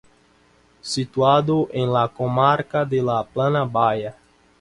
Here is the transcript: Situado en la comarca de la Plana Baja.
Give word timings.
Situado 0.93 1.57
en 1.81 1.91
la 1.97 2.01
comarca 2.21 2.83
de 2.95 3.03
la 3.11 3.19
Plana 3.35 3.63
Baja. 3.77 4.15